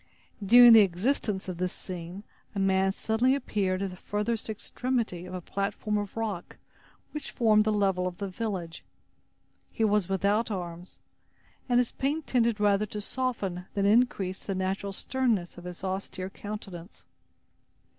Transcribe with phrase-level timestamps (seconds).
[0.43, 2.23] During the existence of this scene,
[2.55, 6.57] a man suddenly appeared at the furthest extremity of a platform of rock
[7.11, 8.83] which formed the level of the village.
[9.71, 11.01] He was without arms,
[11.69, 16.31] and his paint tended rather to soften than increase the natural sternness of his austere
[16.31, 17.05] countenance.